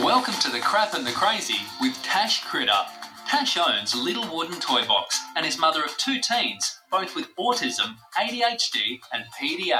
Welcome 0.00 0.34
to 0.40 0.50
the 0.50 0.58
crap 0.58 0.94
and 0.94 1.06
the 1.06 1.12
crazy 1.12 1.54
with 1.80 1.94
Tash 2.02 2.42
Kritter. 2.42 2.84
Tash 3.28 3.56
owns 3.56 3.94
Little 3.94 4.26
Wooden 4.36 4.56
Toybox 4.56 5.14
and 5.36 5.46
is 5.46 5.56
mother 5.56 5.84
of 5.84 5.96
two 5.98 6.20
teens, 6.20 6.80
both 6.90 7.14
with 7.14 7.28
autism, 7.36 7.94
ADHD, 8.18 8.98
and 9.12 9.24
PDA. 9.40 9.78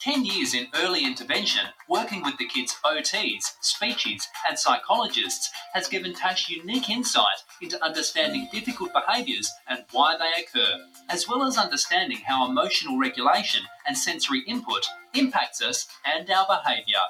10 0.00 0.26
years 0.26 0.52
in 0.52 0.66
early 0.74 1.06
intervention, 1.06 1.62
working 1.88 2.22
with 2.22 2.36
the 2.36 2.46
kids' 2.46 2.76
OTs, 2.84 3.56
speechies, 3.62 4.24
and 4.46 4.58
psychologists 4.58 5.50
has 5.72 5.88
given 5.88 6.12
Tash 6.12 6.50
unique 6.50 6.90
insight 6.90 7.42
into 7.62 7.82
understanding 7.82 8.48
difficult 8.52 8.92
behaviours 8.92 9.50
and 9.68 9.86
why 9.92 10.18
they 10.18 10.42
occur, 10.42 10.84
as 11.08 11.26
well 11.26 11.42
as 11.42 11.56
understanding 11.56 12.18
how 12.26 12.46
emotional 12.46 12.98
regulation 12.98 13.62
and 13.86 13.96
sensory 13.96 14.40
input 14.46 14.84
impacts 15.14 15.62
us 15.62 15.88
and 16.04 16.30
our 16.30 16.46
behaviour. 16.46 17.00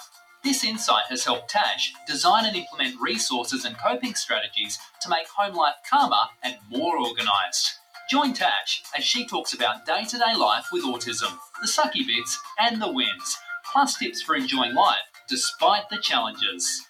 This 0.46 0.62
insight 0.62 1.06
has 1.08 1.24
helped 1.24 1.50
Tash 1.50 1.92
design 2.06 2.44
and 2.44 2.54
implement 2.54 3.00
resources 3.00 3.64
and 3.64 3.76
coping 3.76 4.14
strategies 4.14 4.78
to 5.02 5.08
make 5.08 5.26
home 5.26 5.56
life 5.56 5.74
calmer 5.90 6.28
and 6.44 6.54
more 6.70 6.96
organised. 6.96 7.80
Join 8.08 8.32
Tash 8.32 8.84
as 8.96 9.02
she 9.02 9.26
talks 9.26 9.54
about 9.54 9.84
day 9.86 10.04
to 10.04 10.16
day 10.16 10.36
life 10.38 10.66
with 10.72 10.84
autism, 10.84 11.36
the 11.60 11.66
sucky 11.66 12.06
bits 12.06 12.38
and 12.60 12.80
the 12.80 12.92
wins, 12.92 13.36
plus 13.72 13.98
tips 13.98 14.22
for 14.22 14.36
enjoying 14.36 14.72
life 14.76 15.00
despite 15.28 15.90
the 15.90 15.98
challenges. 15.98 16.86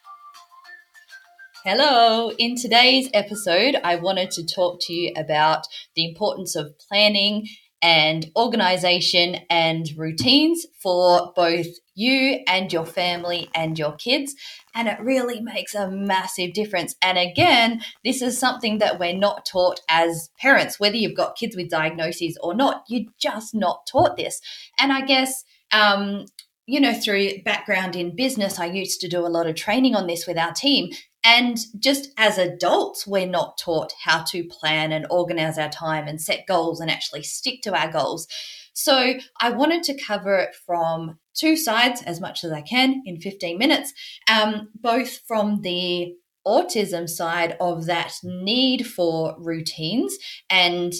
Hello. 1.65 2.33
In 2.33 2.57
today's 2.57 3.09
episode, 3.15 3.77
I 3.83 3.97
wanted 3.97 4.33
to 4.33 4.45
talk 4.45 4.81
to 4.83 4.93
you 4.93 5.15
about 5.17 5.67
the 5.95 6.05
importance 6.05 6.57
of 6.57 6.79
planning 6.79 7.49
and 7.83 8.31
organization 8.37 9.37
and 9.51 9.91
routines 9.97 10.67
for 10.83 11.33
both 11.37 11.67
you 11.95 12.41
and 12.47 12.73
your 12.73 12.87
family 12.87 13.49
and 13.55 13.79
your 13.79 13.93
kids. 13.93 14.35
And 14.75 14.89
it 14.89 15.01
really 15.01 15.41
makes 15.41 15.75
a 15.75 15.91
massive 15.91 16.53
difference. 16.53 16.95
And 17.03 17.19
again, 17.19 17.81
this 18.05 18.23
is 18.23 18.39
something 18.39 18.79
that 18.79 18.99
we're 18.99 19.17
not 19.17 19.47
taught 19.47 19.81
as 19.89 20.31
parents, 20.39 20.79
whether 20.81 20.97
you've 20.97 21.17
got 21.17 21.37
kids 21.37 21.57
with 21.57 21.71
diagnoses 21.71 22.39
or 22.43 22.55
not, 22.55 22.85
you're 22.89 23.11
just 23.19 23.55
not 23.55 23.87
taught 23.87 24.17
this. 24.17 24.41
And 24.79 24.93
I 24.93 25.03
guess, 25.03 25.45
um, 25.73 26.27
you 26.67 26.81
know, 26.81 26.95
through 26.95 27.43
background 27.45 27.95
in 27.95 28.17
business, 28.17 28.59
I 28.59 28.67
used 28.67 29.01
to 29.01 29.09
do 29.09 29.21
a 29.21 29.29
lot 29.29 29.47
of 29.47 29.55
training 29.55 29.95
on 29.95 30.07
this 30.07 30.27
with 30.27 30.37
our 30.37 30.53
team. 30.53 30.91
And 31.27 31.59
just 31.81 32.11
as 32.17 32.39
adults, 32.39 33.05
we're 33.05 33.27
not 33.27 33.59
taught 33.59 33.93
how 34.01 34.23
to 34.29 34.45
plan 34.45 34.93
and 34.93 35.09
organize 35.11 35.59
our 35.59 35.69
time 35.69 36.07
and 36.07 36.21
set 36.21 36.47
goals 36.47 36.79
and 36.79 36.89
actually 36.89 37.25
stick 37.25 37.63
to 37.63 37.75
our 37.77 37.91
goals. 37.91 38.29
So 38.75 39.15
I 39.41 39.51
wanted 39.51 39.83
to 39.85 40.01
cover 40.01 40.37
it 40.39 40.55
from 40.55 41.19
two 41.35 41.57
sides 41.57 42.01
as 42.03 42.21
much 42.21 42.45
as 42.45 42.53
I 42.53 42.61
can 42.61 43.03
in 43.05 43.21
15 43.21 43.59
minutes, 43.59 43.93
um, 44.31 44.69
both 44.81 45.19
from 45.27 45.63
the 45.63 46.15
autism 46.47 47.09
side 47.09 47.57
of 47.61 47.87
that 47.87 48.13
need 48.23 48.87
for 48.87 49.35
routines 49.37 50.17
and 50.49 50.93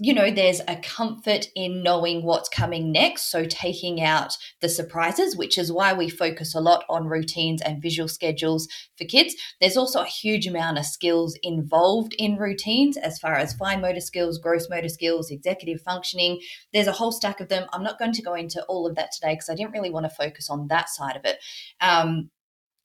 you 0.00 0.14
know, 0.14 0.30
there's 0.30 0.60
a 0.68 0.76
comfort 0.76 1.48
in 1.56 1.82
knowing 1.82 2.22
what's 2.22 2.48
coming 2.48 2.92
next. 2.92 3.32
So, 3.32 3.44
taking 3.44 4.00
out 4.00 4.36
the 4.60 4.68
surprises, 4.68 5.36
which 5.36 5.58
is 5.58 5.72
why 5.72 5.92
we 5.92 6.08
focus 6.08 6.54
a 6.54 6.60
lot 6.60 6.84
on 6.88 7.08
routines 7.08 7.60
and 7.60 7.82
visual 7.82 8.08
schedules 8.08 8.68
for 8.96 9.04
kids. 9.04 9.34
There's 9.60 9.76
also 9.76 10.02
a 10.02 10.06
huge 10.06 10.46
amount 10.46 10.78
of 10.78 10.86
skills 10.86 11.36
involved 11.42 12.14
in 12.16 12.36
routines 12.36 12.96
as 12.96 13.18
far 13.18 13.34
as 13.34 13.54
fine 13.54 13.80
motor 13.80 14.00
skills, 14.00 14.38
gross 14.38 14.68
motor 14.70 14.88
skills, 14.88 15.32
executive 15.32 15.80
functioning. 15.80 16.40
There's 16.72 16.86
a 16.86 16.92
whole 16.92 17.12
stack 17.12 17.40
of 17.40 17.48
them. 17.48 17.66
I'm 17.72 17.82
not 17.82 17.98
going 17.98 18.12
to 18.12 18.22
go 18.22 18.34
into 18.34 18.62
all 18.66 18.86
of 18.86 18.94
that 18.94 19.10
today 19.12 19.34
because 19.34 19.48
I 19.48 19.56
didn't 19.56 19.72
really 19.72 19.90
want 19.90 20.04
to 20.04 20.10
focus 20.10 20.48
on 20.48 20.68
that 20.68 20.88
side 20.88 21.16
of 21.16 21.24
it. 21.24 21.38
Um, 21.80 22.30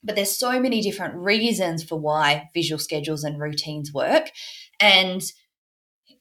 but 0.04 0.16
there's 0.16 0.38
so 0.38 0.60
many 0.60 0.82
different 0.82 1.16
reasons 1.16 1.84
for 1.84 1.98
why 1.98 2.50
visual 2.54 2.80
schedules 2.80 3.24
and 3.24 3.40
routines 3.40 3.94
work. 3.94 4.32
And 4.80 5.22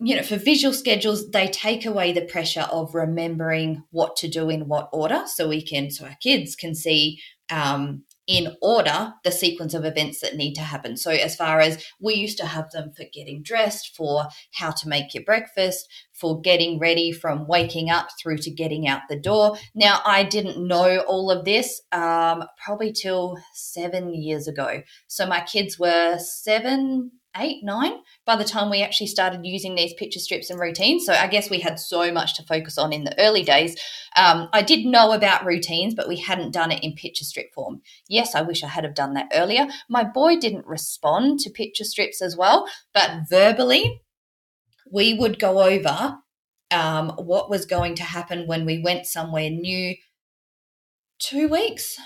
you 0.05 0.17
know, 0.17 0.22
for 0.22 0.36
visual 0.36 0.75
schedules, 0.75 1.31
they 1.31 1.47
take 1.49 1.87
away 1.87 2.12
the 2.12 2.25
pressure 2.25 2.66
of 2.72 2.94
remembering 2.94 3.84
what 3.91 4.16
to 4.16 4.28
do 4.28 4.50
in 4.50 4.69
what 4.69 4.88
order. 4.93 5.22
So 5.27 5.49
we 5.49 5.62
can, 5.62 5.91
so 5.91 6.06
our 6.06 6.16
kids 6.21 6.56
can 6.56 6.75
see 6.75 7.21
um, 7.50 8.04
in 8.27 8.56
order 8.62 9.12
the 9.25 9.32
sequence 9.32 9.75
of 9.75 9.84
events 9.84 10.21
that 10.21 10.37
need 10.37 10.54
to 10.54 10.60
happen. 10.60 10.97
So, 10.97 11.10
as 11.10 11.34
far 11.34 11.60
as 11.60 11.84
we 12.00 12.15
used 12.15 12.38
to 12.38 12.47
have 12.47 12.71
them 12.71 12.93
for 12.97 13.04
getting 13.12 13.43
dressed, 13.43 13.97
for 13.97 14.28
how 14.53 14.71
to 14.71 14.88
make 14.88 15.12
your 15.12 15.25
breakfast, 15.25 15.88
for 16.12 16.41
getting 16.41 16.78
ready 16.78 17.10
from 17.12 17.47
waking 17.48 17.91
up 17.91 18.09
through 18.21 18.38
to 18.38 18.50
getting 18.50 18.87
out 18.87 19.03
the 19.09 19.19
door. 19.19 19.56
Now, 19.75 20.00
I 20.04 20.22
didn't 20.22 20.66
know 20.66 21.00
all 21.00 21.31
of 21.31 21.44
this 21.44 21.82
um, 21.91 22.44
probably 22.65 22.93
till 22.93 23.38
seven 23.54 24.15
years 24.15 24.47
ago. 24.47 24.82
So, 25.09 25.27
my 25.27 25.41
kids 25.41 25.78
were 25.78 26.19
seven, 26.19 27.10
eight, 27.37 27.65
nine 27.65 27.94
by 28.26 28.37
the 28.37 28.44
time 28.44 28.70
we 28.70 28.82
actually 28.82 29.06
started 29.06 29.44
using 29.44 29.75
these 29.75 29.94
picture 29.94 30.19
strips 30.19 30.50
and 30.50 30.60
routines. 30.60 31.06
So 31.06 31.15
I 31.15 31.26
guess 31.26 31.48
we 31.48 31.60
had 31.60 31.78
so 31.78 32.12
much 32.12 32.37
to 32.37 32.43
focus 32.43 32.76
on 32.78 32.93
in 32.93 33.04
the 33.04 33.19
early 33.19 33.43
days. 33.43 33.76
Um, 34.16 34.48
I 34.53 34.62
did 34.62 34.84
know 34.84 35.12
about 35.12 35.47
routines, 35.47 35.94
but 35.94 36.09
we 36.09 36.19
hadn't 36.19 36.53
done 36.53 36.71
it 36.71 36.84
in 36.84 36.94
picture 36.94 37.25
strip 37.25 37.53
form. 37.54 37.81
Yes, 38.09 38.34
I 38.34 38.42
wish 38.42 38.62
I 38.62 38.69
had 38.69 38.84
have 38.84 38.94
done 38.94 39.15
that 39.15 39.31
earlier. 39.34 39.66
My 39.88 40.04
boy 40.04 40.37
didn't 40.37 40.66
respond 40.66 41.41
to 41.41 41.50
picture 41.50 41.84
strips 41.84 42.21
as 42.21 42.37
well, 42.37 42.69
but 42.92 43.28
verbally, 43.28 44.03
we 44.91 45.15
would 45.15 45.38
go 45.38 45.62
over 45.62 46.19
um, 46.71 47.10
what 47.16 47.50
was 47.50 47.66
going 47.66 47.94
to 47.97 48.03
happen 48.03 48.47
when 48.47 48.65
we 48.65 48.82
went 48.82 49.06
somewhere 49.06 49.50
new. 49.50 49.94
Two 51.19 51.48
weeks, 51.48 51.97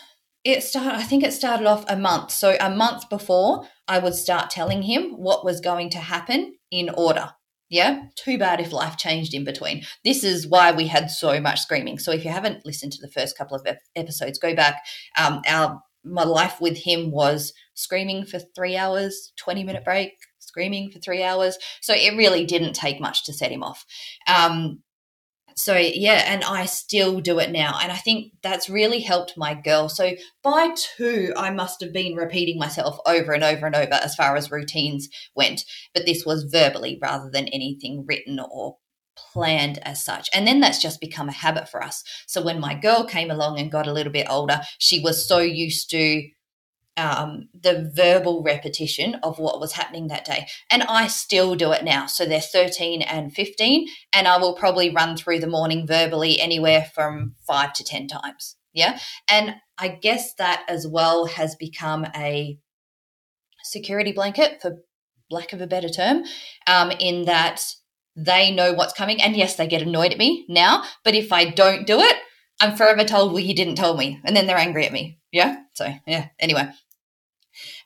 it 0.47 0.63
started 0.63 0.95
i 0.95 1.03
think 1.03 1.25
it 1.25 1.33
started 1.33 1.67
off 1.67 1.85
a 1.89 1.97
month. 1.97 2.31
So 2.31 2.57
a 2.61 2.71
month 2.71 3.09
before 3.11 3.67
i 3.89 3.99
would 3.99 4.15
start 4.15 4.51
telling 4.51 4.83
him 4.83 5.11
what 5.13 5.45
was 5.45 5.61
going 5.61 5.91
to 5.91 5.99
happen 5.99 6.55
in 6.71 6.91
order. 6.91 7.33
Yeah? 7.69 8.05
Too 8.15 8.39
bad 8.39 8.61
if 8.61 8.73
life 8.73 8.97
changed 8.97 9.35
in 9.35 9.45
between. 9.45 9.83
This 10.05 10.23
is 10.23 10.47
why 10.47 10.71
we 10.71 10.87
had 10.87 11.11
so 11.11 11.41
much 11.41 11.61
screaming. 11.61 11.99
So 11.99 12.13
if 12.13 12.25
you 12.25 12.31
haven't 12.31 12.65
listened 12.65 12.93
to 12.93 13.01
the 13.01 13.11
first 13.11 13.37
couple 13.37 13.57
of 13.57 13.67
episodes 13.97 14.39
go 14.39 14.55
back. 14.55 14.85
Um, 15.19 15.43
our 15.49 15.83
my 16.05 16.23
life 16.23 16.61
with 16.61 16.77
him 16.79 17.11
was 17.11 17.53
screaming 17.75 18.25
for 18.25 18.39
three 18.39 18.77
hours 18.77 19.33
20 19.37 19.65
minute 19.65 19.85
break 19.85 20.13
screaming 20.47 20.91
for 20.91 20.99
three 21.01 21.23
hours. 21.23 21.59
So 21.83 21.93
it 21.93 22.17
really 22.17 22.47
didn't 22.47 22.73
take 22.73 23.01
much 23.01 23.25
to 23.25 23.33
set 23.33 23.51
him 23.51 23.63
off. 23.63 23.85
Um, 24.27 24.83
so 25.57 25.75
yeah 25.77 26.23
and 26.27 26.45
i 26.45 26.65
still 26.65 27.21
do 27.21 27.39
it 27.39 27.51
now 27.51 27.79
and 27.83 27.91
i 27.91 27.97
think 27.97 28.33
that's 28.43 28.69
really 28.69 29.01
helped 29.01 29.37
my 29.37 29.55
girl 29.55 29.89
so 29.89 30.13
by 30.43 30.75
two 30.97 31.33
i 31.37 31.51
must 31.51 31.81
have 31.81 31.93
been 31.93 32.15
repeating 32.15 32.59
myself 32.59 32.99
over 33.07 33.33
and 33.33 33.43
over 33.43 33.67
and 33.67 33.75
over 33.75 33.95
as 33.95 34.15
far 34.15 34.37
as 34.37 34.51
routines 34.51 35.09
went 35.35 35.65
but 35.95 36.05
this 36.07 36.25
was 36.25 36.45
verbally 36.45 36.99
rather 37.01 37.31
than 37.33 37.49
anything 37.49 38.05
written 38.07 38.39
or 38.51 38.77
planned 39.17 39.79
as 39.83 40.05
such. 40.05 40.29
And 40.33 40.47
then 40.47 40.61
that's 40.61 40.81
just 40.81 41.01
become 41.01 41.29
a 41.29 41.33
habit 41.33 41.69
for 41.69 41.83
us. 41.83 42.05
So 42.27 42.43
when 42.43 42.61
my 42.61 42.75
girl 42.75 43.05
came 43.05 43.31
along 43.31 43.59
and 43.59 43.73
got 43.73 43.87
a 43.87 43.93
little 43.93 44.13
bit 44.13 44.27
older, 44.29 44.61
she 44.79 45.01
was 45.01 45.27
so 45.27 45.39
used 45.39 45.91
to 45.91 46.23
um, 46.97 47.49
the 47.53 47.91
verbal 47.95 48.43
repetition 48.43 49.17
of 49.23 49.39
what 49.39 49.61
was 49.61 49.73
happening 49.73 50.09
that 50.09 50.25
day. 50.25 50.47
And 50.71 50.83
I 50.85 51.09
still 51.09 51.55
do 51.55 51.73
it 51.73 51.85
now. 51.85 52.07
So 52.07 52.25
they're 52.25 52.41
13 52.41 53.03
and 53.03 53.33
15, 53.33 53.89
and 54.13 54.27
I 54.27 54.39
will 54.39 54.55
probably 54.55 54.91
run 54.91 55.17
through 55.17 55.41
the 55.41 55.47
morning 55.47 55.87
verbally 55.87 56.41
anywhere 56.41 56.91
from 56.95 57.35
five 57.47 57.73
to 57.75 57.85
10 57.85 58.09
times. 58.09 58.57
Yeah. 58.73 58.99
And 59.29 59.57
I 59.79 59.89
guess 59.89 60.35
that 60.35 60.65
as 60.69 60.87
well 60.87 61.27
has 61.27 61.55
become 61.55 62.07
a 62.15 62.59
security 63.65 64.13
blanket, 64.13 64.61
for 64.63 64.83
lack 65.31 65.53
of 65.53 65.61
a 65.61 65.67
better 65.67 65.89
term, 65.89 66.25
um, 66.67 66.91
in 67.01 67.25
that 67.25 67.63
they 68.15 68.51
know 68.51 68.73
what's 68.73 68.95
coming. 68.95 69.21
And 69.21 69.37
yes, 69.37 69.57
they 69.57 69.67
get 69.67 69.83
annoyed 69.83 70.13
at 70.13 70.19
me 70.19 70.47
now, 70.49 70.85
but 71.05 71.15
if 71.15 71.33
I 71.33 71.51
don't 71.51 71.87
do 71.87 72.01
it, 72.01 72.17
I'm 72.61 72.77
forever 72.77 73.05
told, 73.05 73.33
well, 73.33 73.43
you 73.43 73.55
didn't 73.55 73.75
tell 73.75 73.97
me. 73.97 74.21
And 74.25 74.35
then 74.35 74.47
they're 74.47 74.57
angry 74.57 74.87
at 74.87 74.93
me. 74.93 75.19
Yeah. 75.31 75.57
So, 75.75 75.93
yeah. 76.07 76.29
Anyway, 76.39 76.69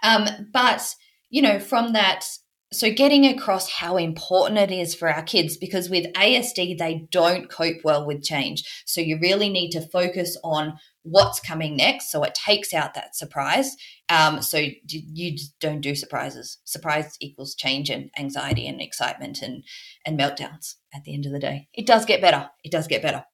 um, 0.03 0.29
but, 0.53 0.95
you 1.29 1.43
know, 1.43 1.59
from 1.59 1.93
that, 1.93 2.27
so 2.73 2.93
getting 2.93 3.27
across 3.27 3.69
how 3.69 3.97
important 3.97 4.59
it 4.59 4.71
is 4.71 4.95
for 4.95 5.09
our 5.09 5.23
kids 5.23 5.57
because 5.57 5.91
with 5.91 6.13
ASD, 6.15 6.79
they 6.79 7.09
don't 7.11 7.51
cope 7.51 7.79
well 7.83 8.07
with 8.07 8.23
change. 8.23 8.63
So 8.87 9.01
you 9.01 9.19
really 9.21 9.49
need 9.49 9.71
to 9.71 9.81
focus 9.81 10.37
on 10.45 10.79
what's 11.03 11.41
coming 11.41 11.77
next. 11.77 12.13
So 12.13 12.23
it 12.23 12.35
takes 12.35 12.73
out 12.73 12.95
that 12.95 13.17
surprise. 13.17 13.75
Um, 14.09 14.41
so 14.41 14.67
you 14.87 15.37
don't 15.59 15.81
do 15.81 15.97
surprises. 15.97 16.59
Surprise 16.65 17.17
equals 17.21 17.57
change 17.57 17.91
and 17.91 18.11
anxiety 18.17 18.69
and 18.69 18.81
excitement 18.81 19.43
and, 19.43 19.65
and 20.07 20.19
meltdowns 20.19 20.77
at 20.95 21.03
the 21.05 21.15
end 21.15 21.27
of 21.27 21.33
the 21.33 21.41
day. 21.41 21.69
It 21.75 21.87
does 21.87 22.05
get 22.05 22.21
better. 22.21 22.51
It 22.63 22.71
does 22.71 22.87
get 22.87 23.03
better. 23.03 23.25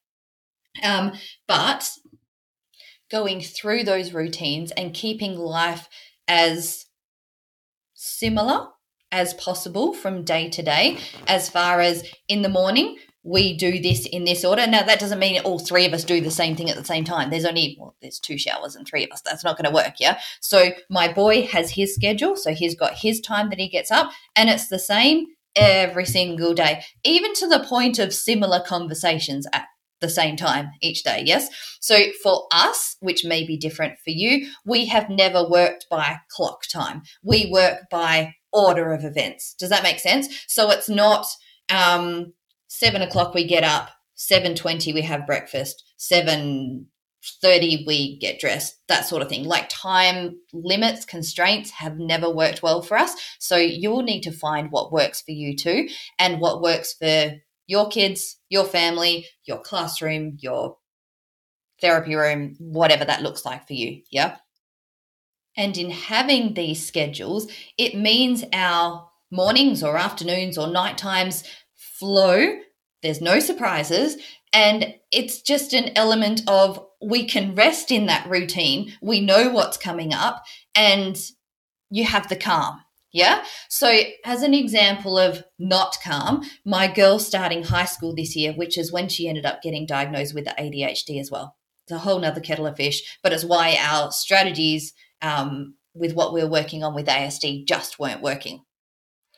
Um, 0.83 1.13
but 1.47 1.89
going 3.09 3.41
through 3.41 3.83
those 3.83 4.13
routines 4.13 4.71
and 4.71 4.93
keeping 4.93 5.37
life 5.37 5.87
as 6.27 6.85
similar 7.93 8.67
as 9.11 9.33
possible 9.35 9.93
from 9.93 10.23
day 10.23 10.49
to 10.49 10.61
day 10.61 10.97
as 11.27 11.49
far 11.49 11.79
as 11.79 12.03
in 12.27 12.41
the 12.41 12.49
morning 12.49 12.97
we 13.23 13.57
do 13.57 13.81
this 13.81 14.05
in 14.05 14.23
this 14.23 14.45
order. 14.45 14.65
Now, 14.65 14.83
that 14.83 14.99
doesn't 14.99 15.19
mean 15.19 15.41
all 15.41 15.59
three 15.59 15.85
of 15.85 15.93
us 15.93 16.05
do 16.05 16.21
the 16.21 16.31
same 16.31 16.55
thing 16.55 16.69
at 16.69 16.77
the 16.77 16.85
same 16.85 17.03
time. 17.03 17.29
There's 17.29 17.43
only, 17.43 17.75
well, 17.77 17.93
there's 18.01 18.19
two 18.19 18.37
showers 18.37 18.75
and 18.75 18.87
three 18.87 19.03
of 19.03 19.11
us. 19.11 19.21
That's 19.21 19.43
not 19.43 19.57
going 19.57 19.69
to 19.69 19.75
work. 19.75 19.95
Yeah. 19.99 20.19
So 20.39 20.71
my 20.89 21.11
boy 21.11 21.45
has 21.47 21.71
his 21.71 21.93
schedule. 21.93 22.37
So 22.37 22.53
he's 22.53 22.75
got 22.75 22.93
his 22.93 23.19
time 23.19 23.49
that 23.49 23.59
he 23.59 23.67
gets 23.67 23.91
up, 23.91 24.11
and 24.35 24.49
it's 24.49 24.69
the 24.69 24.79
same 24.79 25.25
every 25.57 26.05
single 26.05 26.53
day, 26.53 26.83
even 27.03 27.33
to 27.33 27.47
the 27.47 27.65
point 27.67 27.99
of 27.99 28.13
similar 28.13 28.61
conversations 28.61 29.45
at 29.51 29.65
the 30.01 30.09
same 30.09 30.35
time 30.35 30.71
each 30.81 31.03
day. 31.03 31.23
Yes. 31.25 31.49
So 31.79 31.97
for 32.23 32.47
us, 32.51 32.97
which 32.99 33.25
may 33.25 33.45
be 33.45 33.57
different 33.57 33.99
for 34.03 34.11
you, 34.11 34.49
we 34.65 34.85
have 34.87 35.09
never 35.09 35.47
worked 35.47 35.87
by 35.89 36.17
clock 36.29 36.63
time. 36.71 37.01
We 37.23 37.49
work 37.51 37.89
by 37.89 38.35
order 38.51 38.93
of 38.93 39.03
events. 39.03 39.55
Does 39.59 39.69
that 39.69 39.83
make 39.83 39.99
sense? 39.99 40.27
So 40.47 40.71
it's 40.71 40.89
not, 40.89 41.25
um, 41.69 42.33
seven 42.67 43.01
o'clock 43.01 43.33
we 43.33 43.45
get 43.45 43.63
up, 43.63 43.89
seven 44.15 44.55
twenty 44.55 44.93
we 44.93 45.01
have 45.01 45.27
breakfast, 45.27 45.83
seven 45.97 46.87
thirty 47.41 47.83
we 47.85 48.17
get 48.19 48.39
dressed, 48.39 48.77
that 48.87 49.05
sort 49.05 49.21
of 49.21 49.29
thing. 49.29 49.43
Like 49.43 49.67
time 49.69 50.39
limits, 50.53 51.05
constraints 51.05 51.71
have 51.71 51.97
never 51.97 52.29
worked 52.29 52.63
well 52.63 52.81
for 52.81 52.97
us. 52.97 53.13
So 53.39 53.57
you'll 53.57 54.03
need 54.03 54.21
to 54.21 54.31
find 54.31 54.71
what 54.71 54.91
works 54.91 55.21
for 55.21 55.31
you 55.31 55.55
too, 55.55 55.89
and 56.17 56.39
what 56.39 56.61
works 56.61 56.93
for 56.93 57.33
your 57.67 57.89
kids, 57.89 58.39
your 58.49 58.65
family, 58.65 59.27
your 59.45 59.59
classroom, 59.59 60.37
your 60.39 60.77
therapy 61.79 62.15
room, 62.15 62.55
whatever 62.59 63.05
that 63.05 63.21
looks 63.21 63.45
like 63.45 63.67
for 63.67 63.73
you. 63.73 64.01
Yeah. 64.09 64.37
And 65.55 65.77
in 65.77 65.89
having 65.89 66.53
these 66.53 66.85
schedules, 66.85 67.51
it 67.77 67.95
means 67.95 68.43
our 68.53 69.09
mornings 69.31 69.83
or 69.83 69.97
afternoons 69.97 70.57
or 70.57 70.67
night 70.67 70.97
times 70.97 71.43
flow. 71.75 72.57
There's 73.01 73.21
no 73.21 73.39
surprises. 73.39 74.17
And 74.53 74.95
it's 75.11 75.41
just 75.41 75.73
an 75.73 75.91
element 75.95 76.41
of 76.47 76.83
we 77.01 77.25
can 77.25 77.55
rest 77.55 77.91
in 77.91 78.05
that 78.05 78.29
routine. 78.29 78.93
We 79.01 79.19
know 79.19 79.49
what's 79.49 79.77
coming 79.77 80.13
up 80.13 80.43
and 80.73 81.19
you 81.89 82.05
have 82.05 82.29
the 82.29 82.35
calm. 82.35 82.81
Yeah. 83.13 83.43
So, 83.69 83.99
as 84.25 84.43
an 84.43 84.53
example 84.53 85.17
of 85.17 85.43
not 85.57 85.97
calm, 86.03 86.43
my 86.65 86.87
girl 86.87 87.19
starting 87.19 87.63
high 87.63 87.85
school 87.85 88.13
this 88.13 88.35
year, 88.35 88.53
which 88.53 88.77
is 88.77 88.91
when 88.91 89.07
she 89.07 89.27
ended 89.27 89.45
up 89.45 89.61
getting 89.61 89.85
diagnosed 89.85 90.33
with 90.33 90.45
the 90.45 90.55
ADHD 90.59 91.19
as 91.19 91.31
well. 91.31 91.55
It's 91.83 91.93
a 91.93 91.99
whole 91.99 92.19
nother 92.19 92.41
kettle 92.41 92.67
of 92.67 92.75
fish, 92.75 93.17
but 93.23 93.31
it's 93.31 93.45
why 93.45 93.77
our 93.79 94.11
strategies 94.11 94.93
um, 95.21 95.75
with 95.93 96.13
what 96.13 96.33
we 96.33 96.43
we're 96.43 96.49
working 96.49 96.83
on 96.83 96.93
with 96.93 97.07
ASD 97.07 97.65
just 97.65 97.97
weren't 97.97 98.21
working. 98.21 98.63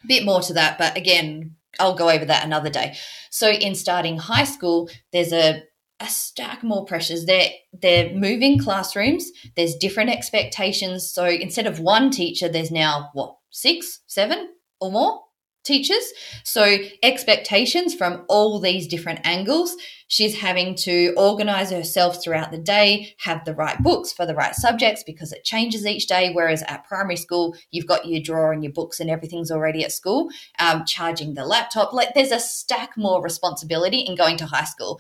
A 0.04 0.08
bit 0.08 0.26
more 0.26 0.42
to 0.42 0.54
that, 0.54 0.78
but 0.78 0.98
again, 0.98 1.56
I'll 1.80 1.96
go 1.96 2.10
over 2.10 2.26
that 2.26 2.46
another 2.46 2.70
day. 2.70 2.98
So 3.30 3.50
in 3.50 3.76
starting 3.76 4.18
high 4.18 4.46
school, 4.46 4.90
there's 5.12 5.34
a 5.34 5.64
a 6.02 6.08
stack 6.08 6.64
more 6.64 6.86
pressures. 6.86 7.26
They're 7.26 7.50
they're 7.74 8.14
moving 8.14 8.58
classrooms. 8.58 9.30
There's 9.56 9.76
different 9.76 10.10
expectations. 10.10 11.12
So 11.12 11.26
instead 11.26 11.68
of 11.68 11.80
one 11.80 12.10
teacher, 12.10 12.48
there's 12.48 12.72
now 12.72 13.10
what 13.14 13.36
six, 13.50 14.02
seven 14.08 14.50
or 14.80 14.92
more 14.92 15.22
teachers. 15.64 16.14
So 16.44 16.78
expectations 17.04 17.94
from 17.94 18.26
all 18.28 18.60
these 18.60 18.88
different 18.88 19.20
angles. 19.24 19.76
She's 20.08 20.40
having 20.40 20.74
to 20.78 21.14
organize 21.16 21.70
herself 21.70 22.24
throughout 22.24 22.52
the 22.52 22.58
day, 22.58 23.14
have 23.20 23.46
the 23.46 23.54
right 23.54 23.82
books 23.82 24.12
for 24.12 24.26
the 24.26 24.34
right 24.34 24.56
subjects 24.56 25.04
because 25.06 25.32
it 25.32 25.44
changes 25.44 25.86
each 25.86 26.08
day. 26.08 26.32
Whereas 26.34 26.64
at 26.64 26.88
primary 26.88 27.18
school, 27.18 27.56
you've 27.70 27.86
got 27.86 28.08
your 28.08 28.22
drawer 28.22 28.52
and 28.52 28.64
your 28.64 28.74
books 28.74 29.00
and 29.00 29.10
everything's 29.10 29.52
already 29.52 29.84
at 29.84 29.92
school. 29.92 30.30
Um, 30.58 30.86
charging 30.86 31.36
the 31.36 31.46
laptop, 31.46 31.94
like 31.94 32.14
there's 32.16 32.32
a 32.32 32.40
stack 32.40 32.98
more 32.98 33.22
responsibility 33.22 34.00
in 34.00 34.16
going 34.16 34.38
to 34.38 34.48
high 34.48 34.64
school, 34.64 35.00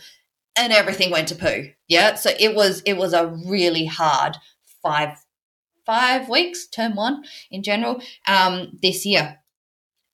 and 0.55 0.71
everything 0.73 1.09
went 1.09 1.29
to 1.29 1.35
poo. 1.35 1.69
Yeah, 1.87 2.15
so 2.15 2.31
it 2.39 2.53
was 2.53 2.81
it 2.85 2.97
was 2.97 3.13
a 3.13 3.27
really 3.47 3.85
hard 3.85 4.37
five 4.83 5.17
five 5.89 6.29
weeks, 6.29 6.67
term 6.67 6.95
one 6.95 7.23
in 7.49 7.63
general, 7.63 7.99
um, 8.27 8.77
this 8.83 9.07
year. 9.07 9.39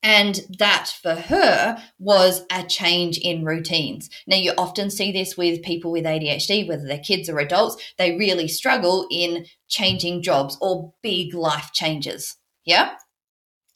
And 0.02 0.40
that 0.60 0.94
for 1.02 1.16
her 1.16 1.78
was 2.00 2.46
a 2.50 2.64
change 2.64 3.18
in 3.18 3.44
routines. 3.44 4.10
Now, 4.26 4.38
you 4.38 4.54
often 4.58 4.90
see 4.90 5.12
this 5.12 5.36
with 5.36 5.64
people 5.64 5.92
with 5.92 6.06
ADHD, 6.06 6.66
whether 6.66 6.88
they're 6.88 7.00
kids 7.00 7.28
or 7.28 7.40
adults, 7.40 7.76
they 7.98 8.16
really 8.16 8.48
struggle 8.48 9.06
in 9.12 9.48
changing 9.68 10.22
jobs 10.22 10.58
or 10.62 10.94
big 11.04 11.34
life 11.34 11.72
changes. 11.74 12.38
Yeah. 12.66 12.94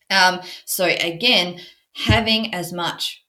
Um, 0.09 0.39
so, 0.65 0.85
again, 0.85 1.59
having 1.95 2.53
as 2.53 2.71
much 2.71 3.25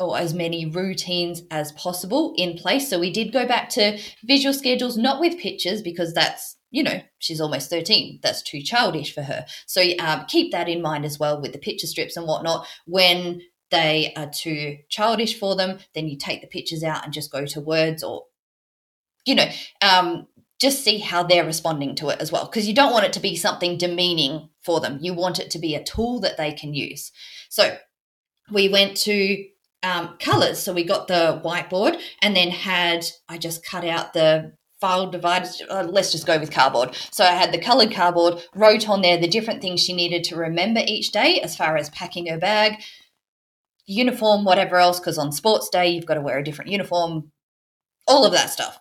or 0.00 0.16
as 0.16 0.32
many 0.32 0.64
routines 0.64 1.42
as 1.50 1.72
possible 1.72 2.32
in 2.38 2.56
place. 2.56 2.88
So, 2.88 2.98
we 2.98 3.12
did 3.12 3.32
go 3.32 3.46
back 3.46 3.68
to 3.70 3.98
visual 4.24 4.54
schedules, 4.54 4.96
not 4.96 5.20
with 5.20 5.38
pictures, 5.38 5.82
because 5.82 6.14
that's 6.14 6.56
you 6.74 6.82
know, 6.82 7.00
she's 7.20 7.40
almost 7.40 7.70
13. 7.70 8.18
That's 8.20 8.42
too 8.42 8.60
childish 8.60 9.14
for 9.14 9.22
her. 9.22 9.46
So 9.64 9.80
um, 10.00 10.24
keep 10.26 10.50
that 10.50 10.68
in 10.68 10.82
mind 10.82 11.04
as 11.04 11.20
well 11.20 11.40
with 11.40 11.52
the 11.52 11.58
picture 11.58 11.86
strips 11.86 12.16
and 12.16 12.26
whatnot. 12.26 12.66
When 12.84 13.42
they 13.70 14.12
are 14.16 14.28
too 14.28 14.78
childish 14.88 15.38
for 15.38 15.54
them, 15.54 15.78
then 15.94 16.08
you 16.08 16.18
take 16.18 16.40
the 16.40 16.48
pictures 16.48 16.82
out 16.82 17.04
and 17.04 17.12
just 17.12 17.30
go 17.30 17.46
to 17.46 17.60
words 17.60 18.02
or, 18.02 18.24
you 19.24 19.36
know, 19.36 19.48
um, 19.82 20.26
just 20.60 20.82
see 20.82 20.98
how 20.98 21.22
they're 21.22 21.46
responding 21.46 21.94
to 21.94 22.08
it 22.08 22.20
as 22.20 22.32
well. 22.32 22.46
Because 22.46 22.66
you 22.66 22.74
don't 22.74 22.92
want 22.92 23.06
it 23.06 23.12
to 23.12 23.20
be 23.20 23.36
something 23.36 23.78
demeaning 23.78 24.48
for 24.64 24.80
them. 24.80 24.98
You 25.00 25.14
want 25.14 25.38
it 25.38 25.52
to 25.52 25.60
be 25.60 25.76
a 25.76 25.84
tool 25.84 26.18
that 26.20 26.36
they 26.36 26.50
can 26.50 26.74
use. 26.74 27.12
So 27.50 27.76
we 28.50 28.68
went 28.68 28.96
to 28.96 29.44
um, 29.84 30.16
colors. 30.18 30.58
So 30.58 30.72
we 30.72 30.82
got 30.82 31.06
the 31.06 31.40
whiteboard 31.44 32.00
and 32.20 32.34
then 32.34 32.50
had, 32.50 33.06
I 33.28 33.38
just 33.38 33.64
cut 33.64 33.84
out 33.84 34.12
the 34.12 34.54
file 34.80 35.10
divided. 35.10 35.50
Uh, 35.70 35.86
let's 35.88 36.12
just 36.12 36.26
go 36.26 36.38
with 36.38 36.50
cardboard. 36.50 36.94
So 37.10 37.24
I 37.24 37.32
had 37.32 37.52
the 37.52 37.58
colored 37.58 37.92
cardboard, 37.92 38.42
wrote 38.54 38.88
on 38.88 39.02
there 39.02 39.18
the 39.18 39.28
different 39.28 39.62
things 39.62 39.80
she 39.80 39.92
needed 39.92 40.24
to 40.24 40.36
remember 40.36 40.82
each 40.86 41.12
day 41.12 41.40
as 41.40 41.56
far 41.56 41.76
as 41.76 41.90
packing 41.90 42.26
her 42.26 42.38
bag, 42.38 42.82
uniform, 43.86 44.44
whatever 44.44 44.76
else, 44.76 44.98
because 44.98 45.18
on 45.18 45.32
sports 45.32 45.68
day, 45.68 45.88
you've 45.88 46.06
got 46.06 46.14
to 46.14 46.20
wear 46.20 46.38
a 46.38 46.44
different 46.44 46.70
uniform, 46.70 47.30
all 48.06 48.24
of 48.24 48.32
that 48.32 48.50
stuff. 48.50 48.78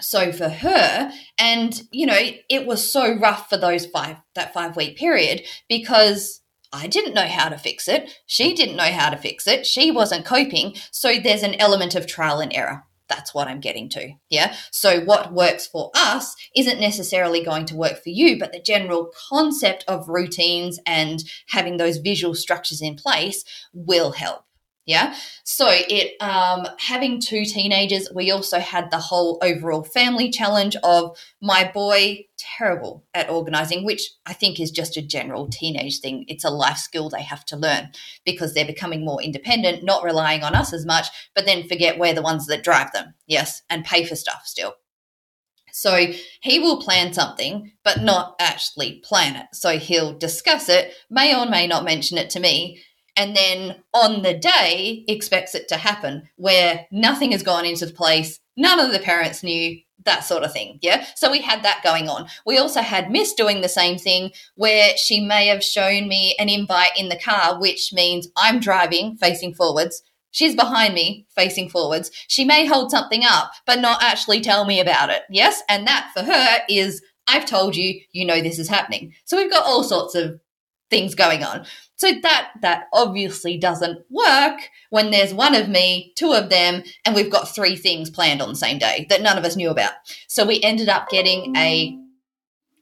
So 0.00 0.32
for 0.32 0.48
her, 0.48 1.12
and 1.38 1.82
you 1.92 2.06
know, 2.06 2.18
it 2.50 2.66
was 2.66 2.90
so 2.90 3.16
rough 3.16 3.48
for 3.48 3.56
those 3.56 3.86
five, 3.86 4.16
that 4.34 4.52
five 4.52 4.76
week 4.76 4.98
period 4.98 5.42
because 5.68 6.42
I 6.72 6.88
didn't 6.88 7.14
know 7.14 7.28
how 7.28 7.48
to 7.48 7.56
fix 7.56 7.86
it. 7.86 8.10
She 8.26 8.54
didn't 8.54 8.76
know 8.76 8.90
how 8.90 9.10
to 9.10 9.16
fix 9.16 9.46
it. 9.46 9.64
She 9.64 9.92
wasn't 9.92 10.26
coping. 10.26 10.74
So 10.90 11.18
there's 11.18 11.44
an 11.44 11.54
element 11.60 11.94
of 11.94 12.08
trial 12.08 12.40
and 12.40 12.52
error 12.52 12.84
that's 13.14 13.34
what 13.34 13.48
I'm 13.48 13.60
getting 13.60 13.88
to. 13.90 14.12
Yeah. 14.28 14.54
So, 14.70 15.00
what 15.00 15.32
works 15.32 15.66
for 15.66 15.90
us 15.94 16.34
isn't 16.56 16.80
necessarily 16.80 17.44
going 17.44 17.66
to 17.66 17.76
work 17.76 18.02
for 18.02 18.10
you, 18.10 18.38
but 18.38 18.52
the 18.52 18.60
general 18.60 19.10
concept 19.28 19.84
of 19.88 20.08
routines 20.08 20.80
and 20.86 21.22
having 21.48 21.76
those 21.76 21.98
visual 21.98 22.34
structures 22.34 22.82
in 22.82 22.96
place 22.96 23.44
will 23.72 24.12
help. 24.12 24.44
Yeah. 24.86 25.14
So 25.44 25.66
it 25.70 26.20
um, 26.20 26.66
having 26.78 27.18
two 27.18 27.46
teenagers, 27.46 28.08
we 28.14 28.30
also 28.30 28.58
had 28.58 28.90
the 28.90 28.98
whole 28.98 29.38
overall 29.42 29.82
family 29.82 30.30
challenge 30.30 30.76
of 30.82 31.16
my 31.40 31.70
boy 31.72 32.26
terrible 32.36 33.04
at 33.14 33.30
organizing, 33.30 33.86
which 33.86 34.10
I 34.26 34.34
think 34.34 34.60
is 34.60 34.70
just 34.70 34.98
a 34.98 35.02
general 35.02 35.48
teenage 35.48 36.00
thing. 36.00 36.26
It's 36.28 36.44
a 36.44 36.50
life 36.50 36.76
skill 36.76 37.08
they 37.08 37.22
have 37.22 37.46
to 37.46 37.56
learn 37.56 37.92
because 38.26 38.52
they're 38.52 38.66
becoming 38.66 39.06
more 39.06 39.22
independent, 39.22 39.84
not 39.84 40.04
relying 40.04 40.42
on 40.42 40.54
us 40.54 40.74
as 40.74 40.84
much, 40.84 41.06
but 41.34 41.46
then 41.46 41.66
forget 41.66 41.98
we're 41.98 42.14
the 42.14 42.20
ones 42.20 42.46
that 42.46 42.62
drive 42.62 42.92
them. 42.92 43.14
Yes, 43.26 43.62
and 43.70 43.86
pay 43.86 44.04
for 44.04 44.16
stuff 44.16 44.42
still. 44.44 44.74
So 45.72 46.12
he 46.40 46.58
will 46.60 46.80
plan 46.80 47.12
something, 47.14 47.72
but 47.82 48.02
not 48.02 48.36
actually 48.38 49.00
plan 49.02 49.34
it. 49.34 49.46
So 49.54 49.78
he'll 49.78 50.16
discuss 50.16 50.68
it, 50.68 50.92
may 51.10 51.34
or 51.34 51.46
may 51.46 51.66
not 51.66 51.84
mention 51.84 52.16
it 52.16 52.30
to 52.30 52.40
me, 52.40 52.80
and 53.16 53.36
then 53.36 53.76
on 53.92 54.22
the 54.22 54.34
day 54.34 55.04
expects 55.08 55.54
it 55.54 55.68
to 55.68 55.76
happen 55.76 56.28
where 56.36 56.86
nothing 56.90 57.32
has 57.32 57.42
gone 57.42 57.64
into 57.64 57.86
place 57.86 58.40
none 58.56 58.80
of 58.80 58.92
the 58.92 58.98
parents 58.98 59.42
knew 59.42 59.78
that 60.04 60.24
sort 60.24 60.42
of 60.42 60.52
thing 60.52 60.78
yeah? 60.82 61.06
So 61.16 61.30
we 61.30 61.40
had 61.40 61.62
that 61.62 61.80
going 61.82 62.08
on. 62.08 62.26
We 62.46 62.58
also 62.58 62.80
had 62.80 63.10
miss 63.10 63.32
doing 63.32 63.60
the 63.60 63.68
same 63.68 63.98
thing 63.98 64.32
where 64.54 64.96
she 64.96 65.20
may 65.20 65.46
have 65.46 65.64
shown 65.64 66.08
me 66.08 66.34
an 66.38 66.48
invite 66.48 66.96
in 66.96 67.08
the 67.08 67.18
car 67.18 67.58
which 67.60 67.92
means 67.92 68.28
i'm 68.36 68.60
driving 68.60 69.16
facing 69.16 69.54
forwards. 69.54 70.02
She's 70.30 70.56
behind 70.56 70.94
me 70.94 71.26
facing 71.34 71.68
forwards. 71.68 72.10
She 72.26 72.44
may 72.44 72.66
hold 72.66 72.90
something 72.90 73.22
up 73.24 73.52
but 73.66 73.80
not 73.80 74.02
actually 74.02 74.40
tell 74.40 74.64
me 74.64 74.80
about 74.80 75.10
it 75.10 75.22
yes? 75.30 75.62
And 75.68 75.86
that 75.86 76.10
for 76.14 76.22
her 76.22 76.58
is 76.68 77.02
i've 77.26 77.46
told 77.46 77.74
you 77.74 78.00
you 78.12 78.24
know 78.24 78.40
this 78.40 78.58
is 78.58 78.68
happening. 78.68 79.14
So 79.24 79.36
we've 79.36 79.50
got 79.50 79.64
all 79.64 79.84
sorts 79.84 80.14
of 80.14 80.38
things 80.94 81.16
going 81.16 81.42
on 81.42 81.66
so 81.96 82.12
that 82.22 82.50
that 82.62 82.84
obviously 82.92 83.56
doesn't 83.56 84.04
work 84.10 84.60
when 84.90 85.10
there's 85.10 85.34
one 85.34 85.54
of 85.54 85.68
me, 85.68 86.12
two 86.16 86.32
of 86.32 86.48
them, 86.48 86.82
and 87.04 87.14
we've 87.14 87.32
got 87.32 87.52
three 87.52 87.76
things 87.76 88.10
planned 88.10 88.40
on 88.40 88.48
the 88.48 88.54
same 88.54 88.78
day 88.78 89.06
that 89.10 89.22
none 89.22 89.38
of 89.38 89.44
us 89.44 89.56
knew 89.56 89.70
about. 89.70 89.92
So 90.28 90.46
we 90.46 90.62
ended 90.62 90.88
up 90.88 91.08
getting 91.08 91.56
a 91.56 91.98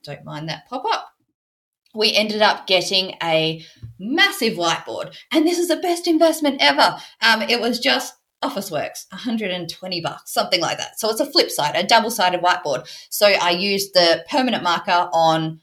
don't 0.02 0.24
mind 0.24 0.48
that 0.48 0.68
pop 0.68 0.84
up. 0.92 1.08
We 1.94 2.14
ended 2.14 2.42
up 2.42 2.66
getting 2.66 3.14
a 3.22 3.64
massive 3.98 4.54
whiteboard, 4.54 5.14
and 5.32 5.46
this 5.46 5.58
is 5.58 5.68
the 5.68 5.76
best 5.76 6.06
investment 6.06 6.56
ever. 6.60 6.98
Um, 7.22 7.42
it 7.42 7.60
was 7.60 7.78
just 7.78 8.14
Officeworks, 8.42 9.06
120 9.12 10.00
bucks, 10.00 10.34
something 10.34 10.60
like 10.60 10.78
that. 10.78 10.98
So 10.98 11.08
it's 11.10 11.20
a 11.20 11.30
flip 11.30 11.50
side, 11.50 11.76
a 11.76 11.86
double 11.86 12.10
sided 12.10 12.42
whiteboard. 12.42 12.88
So 13.08 13.26
I 13.26 13.50
used 13.50 13.94
the 13.94 14.24
permanent 14.28 14.64
marker 14.64 15.08
on 15.12 15.60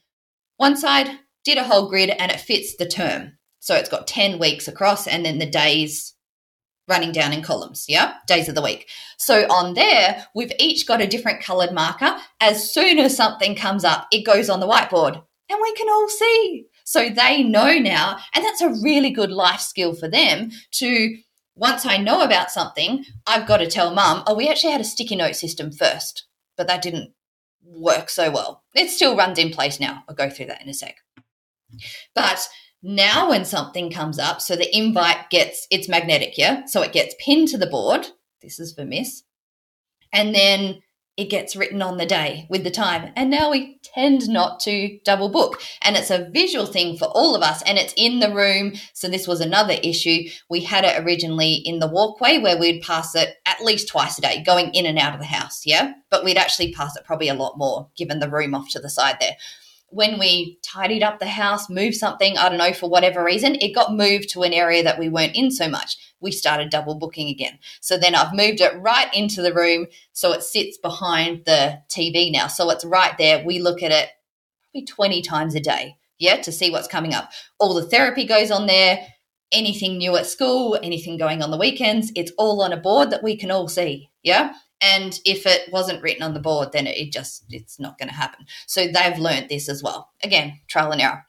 one 0.55 0.77
side, 0.77 1.09
did 1.49 1.57
a 1.57 1.67
whole 1.67 1.89
grid, 1.89 2.09
and 2.09 2.31
it 2.31 2.39
fits 2.39 2.75
the 2.75 2.87
term. 2.87 3.33
So 3.59 3.75
it's 3.75 3.89
got 3.89 4.07
10 4.07 4.39
weeks 4.39 4.67
across 4.67 5.05
and 5.05 5.25
then 5.25 5.39
the 5.39 5.49
days 5.49 6.15
running 6.87 7.11
down 7.11 7.33
in 7.33 7.43
columns, 7.43 7.85
yeah? 7.87 8.15
Days 8.25 8.49
of 8.49 8.55
the 8.55 8.61
week. 8.61 8.87
So 9.17 9.45
on 9.49 9.75
there, 9.75 10.25
we've 10.33 10.51
each 10.59 10.87
got 10.87 11.01
a 11.01 11.07
different 11.07 11.41
colored 11.41 11.71
marker. 11.71 12.17
As 12.39 12.73
soon 12.73 12.97
as 12.97 13.15
something 13.15 13.55
comes 13.55 13.83
up, 13.83 14.07
it 14.11 14.25
goes 14.25 14.49
on 14.49 14.59
the 14.59 14.67
whiteboard 14.67 15.21
and 15.49 15.59
we 15.61 15.73
can 15.73 15.89
all 15.89 16.07
see. 16.07 16.65
So 16.83 17.09
they 17.09 17.43
know 17.43 17.77
now, 17.77 18.17
and 18.33 18.43
that's 18.43 18.61
a 18.61 18.73
really 18.81 19.11
good 19.11 19.29
life 19.29 19.59
skill 19.59 19.93
for 19.93 20.09
them 20.09 20.51
to 20.71 21.17
once 21.55 21.85
I 21.85 21.97
know 21.97 22.21
about 22.23 22.51
something, 22.51 23.03
I've 23.27 23.47
got 23.47 23.57
to 23.57 23.67
tell 23.67 23.93
mum, 23.93 24.23
oh, 24.25 24.33
we 24.33 24.47
actually 24.47 24.71
had 24.71 24.81
a 24.81 24.85
sticky 24.85 25.17
note 25.17 25.35
system 25.35 25.71
first, 25.71 26.25
but 26.55 26.67
that 26.67 26.81
didn't 26.81 27.13
work 27.61 28.09
so 28.09 28.31
well. 28.31 28.63
It 28.73 28.89
still 28.89 29.17
runs 29.17 29.37
in 29.37 29.51
place 29.51 29.79
now. 29.79 30.03
I'll 30.07 30.15
go 30.15 30.29
through 30.29 30.47
that 30.47 30.61
in 30.61 30.69
a 30.69 30.73
sec. 30.73 30.95
But 32.15 32.47
now 32.81 33.29
when 33.29 33.45
something 33.45 33.91
comes 33.91 34.19
up, 34.19 34.41
so 34.41 34.55
the 34.55 34.75
invite 34.75 35.29
gets, 35.29 35.67
it's 35.69 35.89
magnetic, 35.89 36.37
yeah? 36.37 36.65
So 36.65 36.81
it 36.81 36.93
gets 36.93 37.15
pinned 37.19 37.49
to 37.49 37.57
the 37.57 37.67
board. 37.67 38.07
This 38.41 38.59
is 38.59 38.73
for 38.73 38.85
Miss. 38.85 39.23
And 40.13 40.33
then 40.33 40.81
it 41.17 41.29
gets 41.29 41.53
written 41.53 41.81
on 41.81 41.97
the 41.97 42.05
day 42.05 42.47
with 42.49 42.63
the 42.63 42.71
time. 42.71 43.11
And 43.17 43.29
now 43.29 43.51
we 43.51 43.77
tend 43.83 44.29
not 44.29 44.61
to 44.61 44.97
double 45.03 45.27
book. 45.27 45.61
And 45.81 45.97
it's 45.97 46.09
a 46.09 46.29
visual 46.31 46.65
thing 46.65 46.97
for 46.97 47.09
all 47.09 47.35
of 47.35 47.41
us 47.41 47.61
and 47.63 47.77
it's 47.77 47.93
in 47.97 48.19
the 48.19 48.33
room. 48.33 48.73
So 48.93 49.09
this 49.09 49.27
was 49.27 49.41
another 49.41 49.75
issue. 49.83 50.29
We 50.49 50.61
had 50.61 50.85
it 50.85 51.03
originally 51.03 51.55
in 51.55 51.79
the 51.79 51.89
walkway 51.89 52.37
where 52.37 52.57
we'd 52.57 52.83
pass 52.83 53.15
it 53.15 53.35
at 53.45 53.61
least 53.61 53.89
twice 53.89 54.17
a 54.17 54.21
day 54.21 54.41
going 54.45 54.73
in 54.73 54.85
and 54.85 54.97
out 54.97 55.13
of 55.13 55.19
the 55.19 55.25
house. 55.25 55.63
Yeah. 55.65 55.91
But 56.09 56.23
we'd 56.23 56.37
actually 56.37 56.71
pass 56.71 56.95
it 56.95 57.03
probably 57.03 57.27
a 57.27 57.33
lot 57.33 57.57
more 57.57 57.89
given 57.97 58.19
the 58.19 58.29
room 58.29 58.55
off 58.55 58.69
to 58.69 58.79
the 58.79 58.89
side 58.89 59.17
there 59.19 59.35
when 59.91 60.19
we 60.19 60.59
tidied 60.63 61.03
up 61.03 61.19
the 61.19 61.27
house, 61.27 61.69
moved 61.69 61.95
something, 61.95 62.37
I 62.37 62.49
don't 62.49 62.57
know, 62.57 62.73
for 62.73 62.89
whatever 62.89 63.23
reason, 63.23 63.55
it 63.55 63.73
got 63.73 63.93
moved 63.93 64.29
to 64.29 64.43
an 64.43 64.53
area 64.53 64.83
that 64.83 64.99
we 64.99 65.09
weren't 65.09 65.35
in 65.35 65.51
so 65.51 65.67
much. 65.67 65.97
We 66.19 66.31
started 66.31 66.69
double 66.69 66.95
booking 66.95 67.29
again. 67.29 67.59
So 67.81 67.97
then 67.97 68.15
I've 68.15 68.33
moved 68.33 68.61
it 68.61 68.79
right 68.79 69.13
into 69.13 69.41
the 69.41 69.53
room 69.53 69.87
so 70.13 70.31
it 70.31 70.43
sits 70.43 70.77
behind 70.77 71.45
the 71.45 71.79
TV 71.89 72.31
now. 72.31 72.47
So 72.47 72.69
it's 72.69 72.85
right 72.85 73.17
there. 73.17 73.43
We 73.45 73.59
look 73.59 73.81
at 73.81 73.91
it 73.91 74.09
probably 74.71 74.85
20 74.85 75.21
times 75.21 75.55
a 75.55 75.59
day, 75.59 75.97
yeah, 76.17 76.37
to 76.41 76.51
see 76.51 76.69
what's 76.69 76.87
coming 76.87 77.13
up. 77.13 77.31
All 77.59 77.73
the 77.73 77.87
therapy 77.87 78.25
goes 78.25 78.51
on 78.51 78.67
there, 78.67 79.05
anything 79.51 79.97
new 79.97 80.15
at 80.15 80.27
school, 80.27 80.77
anything 80.83 81.17
going 81.17 81.41
on 81.41 81.51
the 81.51 81.57
weekends, 81.57 82.11
it's 82.15 82.31
all 82.37 82.61
on 82.61 82.73
a 82.73 82.77
board 82.77 83.09
that 83.11 83.23
we 83.23 83.35
can 83.35 83.51
all 83.51 83.67
see, 83.67 84.09
yeah? 84.23 84.53
And 84.81 85.19
if 85.25 85.45
it 85.45 85.71
wasn't 85.71 86.01
written 86.01 86.23
on 86.23 86.33
the 86.33 86.39
board, 86.39 86.71
then 86.71 86.87
it 86.87 87.11
just 87.11 87.45
it's 87.49 87.79
not 87.79 87.97
going 87.97 88.09
to 88.09 88.15
happen. 88.15 88.45
So 88.65 88.87
they've 88.87 89.17
learned 89.17 89.49
this 89.49 89.67
as 89.67 89.83
well. 89.83 90.09
Again, 90.23 90.59
trial 90.67 90.91
and 90.91 91.01
error. 91.01 91.25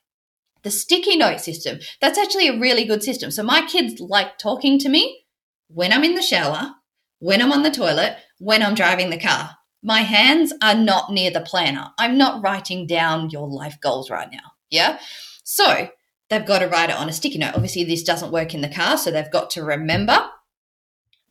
The 0.63 0.71
sticky 0.71 1.17
note 1.17 1.41
system, 1.41 1.79
that's 2.01 2.19
actually 2.19 2.49
a 2.49 2.61
really 2.61 2.85
good 2.85 3.03
system. 3.03 3.31
So 3.31 3.43
my 3.43 3.63
kids 3.63 4.01
like 4.01 4.39
talking 4.39 4.79
to 4.81 4.89
me 4.89 5.25
when 5.69 5.93
I'm 5.93 6.05
in 6.05 6.15
the 6.15 6.23
shower, 6.23 6.75
when 7.19 7.41
I'm 7.41 7.53
on 7.53 7.63
the 7.63 7.71
toilet, 7.71 8.17
when 8.39 8.63
I'm 8.63 8.75
driving 8.75 9.11
the 9.11 9.19
car. 9.19 9.57
My 9.83 10.01
hands 10.01 10.53
are 10.63 10.75
not 10.75 11.11
near 11.11 11.31
the 11.31 11.41
planner. 11.41 11.91
I'm 11.99 12.19
not 12.19 12.43
writing 12.43 12.87
down 12.87 13.31
your 13.31 13.49
life 13.49 13.79
goals 13.81 14.11
right 14.11 14.29
now. 14.31 14.53
Yeah. 14.69 14.99
So 15.43 15.89
they've 16.29 16.45
got 16.45 16.59
to 16.59 16.69
write 16.69 16.91
it 16.91 16.97
on 16.97 17.09
a 17.09 17.13
sticky 17.13 17.39
note. 17.39 17.55
Obviously, 17.55 17.85
this 17.85 18.03
doesn't 18.03 18.33
work 18.33 18.55
in 18.55 18.61
the 18.61 18.69
car. 18.69 18.99
So 18.99 19.11
they've 19.11 19.31
got 19.31 19.49
to 19.51 19.65
remember 19.65 20.23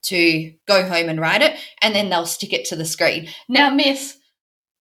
to 0.04 0.54
go 0.68 0.84
home 0.84 1.10
and 1.10 1.20
write 1.20 1.42
it, 1.42 1.58
and 1.82 1.96
then 1.96 2.10
they'll 2.10 2.26
stick 2.26 2.54
it 2.54 2.66
to 2.66 2.76
the 2.76 2.86
screen. 2.86 3.30
Now, 3.48 3.70
Miss, 3.70 4.18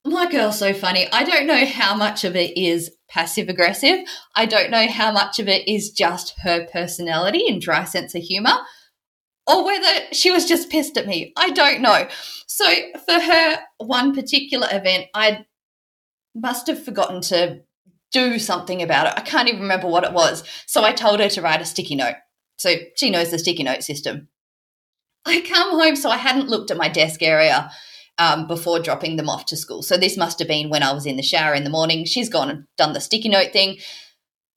my 0.05 0.31
girl's 0.31 0.59
so 0.59 0.73
funny. 0.73 1.09
I 1.13 1.25
don't 1.25 1.47
know 1.47 1.67
how 1.67 1.95
much 1.95 2.25
of 2.25 2.37
it 2.37 2.57
is 2.57 2.91
passive 3.09 3.49
aggressive. 3.49 4.07
I 4.35 4.47
don't 4.47 4.71
know 4.71 4.87
how 4.87 5.13
much 5.13 5.39
of 5.39 5.49
it 5.49 5.67
is 5.67 5.91
just 5.91 6.35
her 6.43 6.67
personality 6.67 7.45
and 7.49 7.61
dry 7.61 7.85
sense 7.85 8.15
of 8.15 8.23
humor, 8.23 8.57
or 9.47 9.65
whether 9.65 10.13
she 10.13 10.31
was 10.31 10.47
just 10.47 10.71
pissed 10.71 10.97
at 10.97 11.07
me. 11.07 11.33
I 11.37 11.51
don't 11.51 11.81
know. 11.81 12.09
So, 12.47 12.67
for 13.05 13.21
her 13.21 13.59
one 13.79 14.15
particular 14.15 14.69
event, 14.71 15.07
I 15.15 15.47
must 16.35 16.67
have 16.67 16.83
forgotten 16.83 17.21
to 17.23 17.63
do 18.13 18.39
something 18.39 18.83
about 18.83 19.07
it. 19.07 19.15
I 19.17 19.21
can't 19.21 19.49
even 19.49 19.63
remember 19.63 19.89
what 19.89 20.05
it 20.05 20.13
was. 20.13 20.45
So, 20.67 20.85
I 20.85 20.93
told 20.93 21.21
her 21.21 21.29
to 21.31 21.43
write 21.43 21.61
a 21.61 21.67
sticky 21.67 21.97
note. 21.97 22.17
So, 22.57 22.75
she 22.97 23.11
knows 23.11 23.31
the 23.31 23.39
sticky 23.39 23.65
note 23.65 23.83
system. 23.83 24.29
I 25.25 25.41
come 25.43 25.71
home, 25.71 25.97
so 25.97 26.11
I 26.11 26.17
hadn't 26.17 26.49
looked 26.49 26.71
at 26.71 26.77
my 26.77 26.89
desk 26.89 27.23
area 27.23 27.71
um, 28.19 28.47
before 28.47 28.81
dropping 28.81 29.17
them 29.17 29.29
off 29.29 29.47
to 29.47 29.57
school. 29.57 29.83
So 29.83 29.97
this 29.97 30.17
must 30.17 30.39
have 30.39 30.49
been 30.49 30.71
when 30.71 30.83
I 30.83 30.93
was 30.93 31.07
in 31.07 31.17
the 31.17 31.23
shower 31.23 31.55
in 31.55 31.65
the 31.65 31.71
morning. 31.71 32.05
She's 32.05 32.29
gone 32.29 32.51
and 32.51 32.65
done 32.77 32.93
the 32.93 33.01
sticky 33.01 33.29
note 33.29 33.53
thing. 33.53 33.79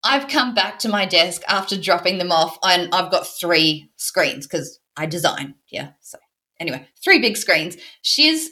I've 0.04 0.30
come 0.30 0.54
back 0.54 0.80
to 0.80 0.90
my 0.90 1.06
desk 1.06 1.42
after 1.48 1.78
dropping 1.78 2.20
them 2.20 2.32
off, 2.32 2.58
and 2.64 2.94
I've 2.94 3.12
got 3.12 3.28
three 3.28 3.92
screens 3.98 4.48
because 4.48 4.80
I 4.96 5.06
design. 5.06 5.56
Yeah. 5.70 5.90
So 6.00 6.18
anyway, 6.60 6.88
three 7.04 7.20
big 7.20 7.36
screens. 7.36 7.78
She's 8.02 8.52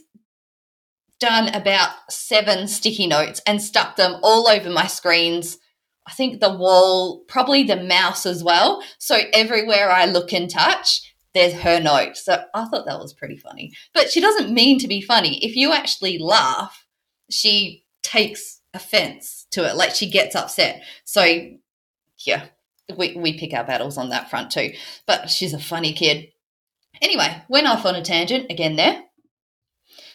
done 1.20 1.54
about 1.54 1.90
seven 2.10 2.68
sticky 2.68 3.08
notes 3.08 3.42
and 3.48 3.62
stuck 3.62 3.96
them 3.96 4.20
all 4.22 4.48
over 4.48 4.70
my 4.70 4.88
screens. 4.88 5.58
I 6.06 6.12
think 6.12 6.40
the 6.40 6.54
wall, 6.54 7.24
probably 7.28 7.64
the 7.64 7.84
mouse 7.84 8.26
as 8.26 8.44
well. 8.44 8.84
So 8.98 9.22
everywhere 9.34 9.90
I 9.90 10.06
look 10.06 10.32
and 10.32 10.50
touch, 10.50 11.14
there's 11.38 11.54
her 11.54 11.80
note. 11.80 12.18
So 12.18 12.44
I 12.54 12.66
thought 12.66 12.86
that 12.86 13.00
was 13.00 13.14
pretty 13.14 13.38
funny. 13.38 13.74
But 13.94 14.10
she 14.10 14.20
doesn't 14.20 14.54
mean 14.54 14.80
to 14.80 14.88
be 14.88 15.02
funny. 15.02 15.44
If 15.46 15.56
you 15.56 15.72
actually 15.72 16.18
laugh, 16.18 16.86
she 17.30 17.86
takes 18.04 18.62
offense 18.74 19.46
to 19.52 19.68
it. 19.68 19.76
Like 19.76 19.94
she 19.94 20.10
gets 20.10 20.36
upset. 20.36 20.84
So 21.04 21.24
yeah, 22.26 22.46
we, 22.96 23.16
we 23.16 23.38
pick 23.38 23.54
our 23.54 23.64
battles 23.64 23.98
on 23.98 24.10
that 24.10 24.30
front 24.30 24.52
too. 24.52 24.74
But 25.06 25.30
she's 25.30 25.54
a 25.54 25.60
funny 25.60 25.94
kid. 25.94 26.30
Anyway, 27.02 27.44
went 27.48 27.68
off 27.68 27.86
on 27.86 27.96
a 27.96 28.02
tangent 28.02 28.50
again 28.50 28.76
there. 28.76 29.04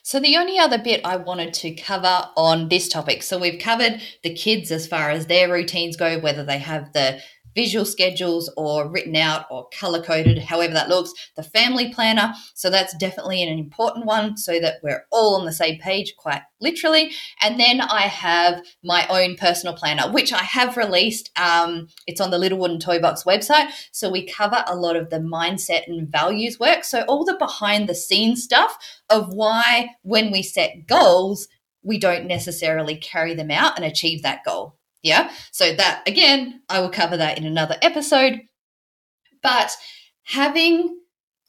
So, 0.04 0.18
the 0.18 0.36
only 0.36 0.58
other 0.58 0.78
bit 0.78 1.00
I 1.04 1.14
wanted 1.14 1.54
to 1.54 1.76
cover 1.76 2.28
on 2.36 2.68
this 2.68 2.88
topic 2.88 3.22
so, 3.22 3.38
we've 3.38 3.60
covered 3.60 4.02
the 4.24 4.34
kids 4.34 4.72
as 4.72 4.88
far 4.88 5.10
as 5.10 5.26
their 5.26 5.52
routines 5.52 5.96
go, 5.96 6.18
whether 6.18 6.44
they 6.44 6.58
have 6.58 6.92
the 6.92 7.20
visual 7.54 7.84
schedules 7.84 8.52
or 8.56 8.88
written 8.88 9.16
out 9.16 9.46
or 9.50 9.68
color 9.78 10.02
coded, 10.02 10.38
however 10.38 10.74
that 10.74 10.88
looks, 10.88 11.12
the 11.36 11.42
family 11.42 11.92
planner. 11.92 12.32
So 12.54 12.70
that's 12.70 12.96
definitely 12.96 13.42
an 13.42 13.58
important 13.58 14.06
one 14.06 14.36
so 14.36 14.60
that 14.60 14.76
we're 14.82 15.06
all 15.10 15.36
on 15.38 15.46
the 15.46 15.52
same 15.52 15.78
page, 15.78 16.14
quite 16.16 16.42
literally. 16.60 17.12
And 17.40 17.58
then 17.58 17.80
I 17.80 18.02
have 18.02 18.62
my 18.82 19.06
own 19.08 19.36
personal 19.36 19.74
planner, 19.74 20.10
which 20.10 20.32
I 20.32 20.42
have 20.42 20.76
released. 20.76 21.30
Um, 21.38 21.88
it's 22.06 22.20
on 22.20 22.30
the 22.30 22.38
Little 22.38 22.58
Wooden 22.58 22.78
Toybox 22.78 23.24
website. 23.26 23.70
So 23.90 24.10
we 24.10 24.26
cover 24.26 24.64
a 24.66 24.76
lot 24.76 24.96
of 24.96 25.10
the 25.10 25.18
mindset 25.18 25.86
and 25.86 26.10
values 26.10 26.58
work. 26.58 26.84
So 26.84 27.02
all 27.02 27.24
the 27.24 27.36
behind 27.38 27.88
the 27.88 27.94
scenes 27.94 28.42
stuff 28.42 28.76
of 29.10 29.28
why 29.32 29.90
when 30.02 30.30
we 30.30 30.42
set 30.42 30.86
goals, 30.86 31.48
we 31.82 31.98
don't 31.98 32.26
necessarily 32.26 32.96
carry 32.96 33.34
them 33.34 33.50
out 33.50 33.76
and 33.76 33.84
achieve 33.84 34.22
that 34.22 34.44
goal. 34.44 34.76
Yeah. 35.02 35.30
So 35.50 35.74
that 35.74 36.02
again, 36.06 36.62
I 36.68 36.80
will 36.80 36.90
cover 36.90 37.16
that 37.16 37.38
in 37.38 37.44
another 37.44 37.76
episode. 37.82 38.40
But 39.42 39.76
having 40.24 41.00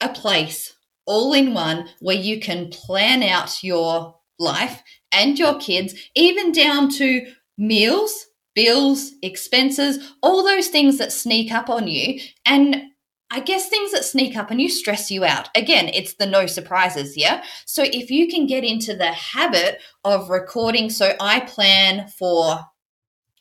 a 0.01 0.09
place 0.09 0.73
all 1.05 1.33
in 1.33 1.53
one 1.53 1.89
where 1.99 2.15
you 2.15 2.39
can 2.39 2.69
plan 2.69 3.23
out 3.23 3.63
your 3.63 4.15
life 4.39 4.81
and 5.11 5.37
your 5.37 5.59
kids, 5.59 5.93
even 6.15 6.51
down 6.51 6.89
to 6.89 7.25
meals, 7.57 8.25
bills, 8.55 9.11
expenses, 9.21 10.13
all 10.21 10.43
those 10.43 10.67
things 10.67 10.97
that 10.97 11.11
sneak 11.11 11.51
up 11.51 11.69
on 11.69 11.87
you. 11.87 12.19
And 12.45 12.83
I 13.29 13.39
guess 13.39 13.67
things 13.67 13.91
that 13.91 14.05
sneak 14.05 14.37
up 14.37 14.51
and 14.51 14.61
you 14.61 14.69
stress 14.69 15.09
you 15.09 15.25
out. 15.25 15.49
Again, 15.55 15.89
it's 15.89 16.15
the 16.15 16.25
no 16.25 16.45
surprises, 16.45 17.17
yeah? 17.17 17.43
So 17.65 17.83
if 17.83 18.11
you 18.11 18.27
can 18.27 18.45
get 18.45 18.63
into 18.63 18.95
the 18.95 19.11
habit 19.11 19.79
of 20.03 20.29
recording, 20.29 20.89
so 20.89 21.15
I 21.19 21.39
plan 21.41 22.07
for 22.09 22.59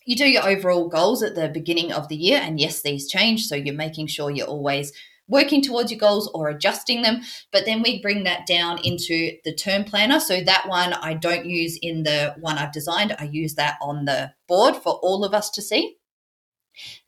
you 0.06 0.16
do 0.16 0.28
your 0.28 0.47
overall 0.47 0.88
goals 0.88 1.23
at 1.23 1.35
the 1.35 1.49
beginning 1.49 1.92
of 1.92 2.09
the 2.09 2.16
year. 2.16 2.40
And 2.42 2.61
yes, 2.61 2.82
these 2.82 3.09
change. 3.09 3.47
So 3.47 3.54
you're 3.56 3.75
making 3.75 4.09
sure 4.09 4.30
you're 4.30 4.47
always 4.47 4.92
working 5.28 5.62
towards 5.62 5.90
your 5.90 5.99
goals 5.99 6.30
or 6.35 6.49
adjusting 6.49 7.02
them. 7.02 7.23
But 7.52 7.64
then 7.64 7.82
we 7.82 8.02
bring 8.02 8.25
that 8.25 8.47
down 8.47 8.78
into 8.85 9.32
the 9.44 9.54
term 9.54 9.85
planner. 9.85 10.21
So 10.21 10.42
that 10.42 10.68
one 10.68 10.92
I 10.92 11.14
don't 11.14 11.47
use 11.47 11.78
in 11.80 12.02
the 12.02 12.35
one 12.40 12.59
I've 12.59 12.73
designed, 12.73 13.16
I 13.18 13.25
use 13.25 13.54
that 13.54 13.78
on 13.80 14.04
the 14.04 14.32
board 14.49 14.76
for 14.76 14.94
all 15.02 15.25
of 15.25 15.35
us 15.35 15.50
to 15.50 15.62
see. 15.62 15.97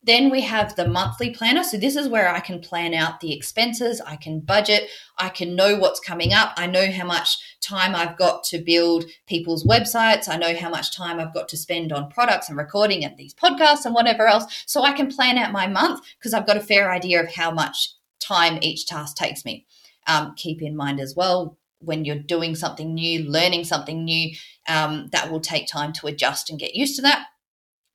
Then 0.02 0.30
we 0.30 0.42
have 0.42 0.76
the 0.76 0.86
monthly 0.86 1.30
planner. 1.30 1.64
So 1.64 1.76
this 1.78 1.96
is 1.96 2.08
where 2.08 2.28
I 2.28 2.40
can 2.40 2.60
plan 2.60 2.92
out 2.94 3.20
the 3.20 3.32
expenses, 3.32 4.00
I 4.00 4.16
can 4.16 4.40
budget, 4.40 4.90
I 5.18 5.30
can 5.30 5.56
know 5.56 5.76
what's 5.76 6.00
coming 6.00 6.34
up, 6.34 6.52
I 6.56 6.66
know 6.66 6.90
how 6.90 7.06
much 7.06 7.38
time 7.60 7.94
I've 7.94 8.18
got 8.18 8.44
to 8.44 8.58
build 8.58 9.06
people's 9.26 9.64
websites, 9.64 10.28
I 10.28 10.36
know 10.36 10.54
how 10.54 10.68
much 10.68 10.94
time 10.94 11.18
I've 11.18 11.32
got 11.32 11.48
to 11.48 11.56
spend 11.56 11.92
on 11.92 12.10
products 12.10 12.48
and 12.48 12.58
recording 12.58 13.04
and 13.04 13.16
these 13.16 13.34
podcasts 13.34 13.86
and 13.86 13.94
whatever 13.94 14.26
else. 14.26 14.64
So 14.66 14.82
I 14.82 14.92
can 14.92 15.10
plan 15.10 15.38
out 15.38 15.52
my 15.52 15.66
month 15.66 16.04
because 16.18 16.34
I've 16.34 16.46
got 16.46 16.58
a 16.58 16.60
fair 16.60 16.92
idea 16.92 17.22
of 17.22 17.34
how 17.34 17.50
much 17.50 17.94
time 18.20 18.58
each 18.60 18.86
task 18.86 19.16
takes 19.16 19.44
me. 19.44 19.66
um, 20.06 20.34
keep 20.36 20.62
in 20.62 20.76
mind 20.76 21.00
as 21.00 21.14
well 21.16 21.58
when 21.78 22.04
you're 22.04 22.16
doing 22.16 22.54
something 22.54 22.94
new, 22.94 23.28
learning 23.28 23.64
something 23.64 24.04
new, 24.04 24.34
um, 24.68 25.08
that 25.12 25.30
will 25.30 25.40
take 25.40 25.66
time 25.66 25.92
to 25.92 26.06
adjust 26.06 26.48
and 26.48 26.58
get 26.58 26.74
used 26.74 26.96
to 26.96 27.02
that. 27.02 27.26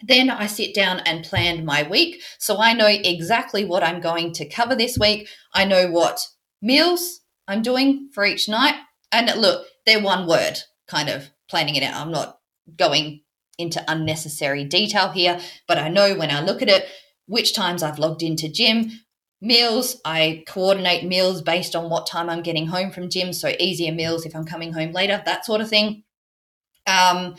Then 0.01 0.29
I 0.29 0.48
sit 0.48 0.74
down 0.74 1.00
and 1.01 1.25
plan 1.25 1.65
my 1.65 1.84
week. 1.84 2.22
So 2.38 2.58
I 2.58 2.74
know 2.74 2.88
exactly 2.88 3.65
what 3.65 3.84
I'm 3.84 4.00
going 4.00 4.32
to 4.34 4.48
cover 4.48 4.75
this 4.75 4.98
week. 4.98 5.27
I 5.53 5.65
know 5.65 5.89
what 5.89 6.25
meals 6.62 7.22
I'm 7.48 7.62
doing 7.62 8.10
for 8.13 8.25
each 8.25 8.48
night. 8.48 8.75
And 9.12 9.32
look, 9.39 9.65
they're 9.86 10.01
one 10.01 10.27
word 10.27 10.60
kind 10.88 11.10
of 11.10 11.29
planning 11.50 11.75
it 11.75 11.84
out. 11.84 11.96
I'm 11.96 12.12
not 12.12 12.39
going 12.77 13.22
into 13.58 13.84
unnecessary 13.88 14.63
detail 14.63 15.10
here, 15.10 15.39
but 15.68 15.77
I 15.77 15.89
know 15.89 16.15
when 16.15 16.32
I 16.32 16.41
look 16.41 16.62
at 16.62 16.70
it, 16.70 16.88
which 17.25 17.53
times 17.53 17.84
I've 17.84 18.00
logged 18.00 18.24
into 18.24 18.48
gym, 18.50 18.91
meals, 19.41 20.00
I 20.06 20.44
coordinate 20.48 21.06
meals 21.06 21.41
based 21.41 21.75
on 21.75 21.89
what 21.89 22.08
time 22.08 22.29
I'm 22.29 22.41
getting 22.41 22.68
home 22.68 22.91
from 22.91 23.10
gym. 23.10 23.34
So 23.34 23.53
easier 23.60 23.91
meals 23.91 24.25
if 24.25 24.36
I'm 24.36 24.46
coming 24.46 24.74
home 24.74 24.91
later, 24.91 25.22
that 25.25 25.46
sort 25.46 25.62
of 25.62 25.70
thing. 25.70 26.03
Um, 26.88 27.36